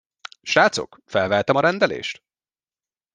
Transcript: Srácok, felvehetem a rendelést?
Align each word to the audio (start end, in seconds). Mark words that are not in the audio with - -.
Srácok, 0.41 0.97
felvehetem 1.05 1.55
a 1.55 1.59
rendelést? 1.61 2.23